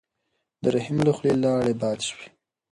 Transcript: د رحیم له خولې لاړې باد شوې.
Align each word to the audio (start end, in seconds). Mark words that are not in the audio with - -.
د 0.61 0.63
رحیم 0.75 0.97
له 1.07 1.11
خولې 1.17 1.33
لاړې 1.43 1.73
باد 1.81 1.99
شوې. 2.07 2.25